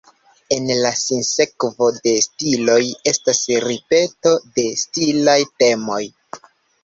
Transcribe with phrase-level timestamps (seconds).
[0.55, 2.79] En la sinsekvo de stiloj,
[3.11, 6.01] estas ripeto de stilaj temoj.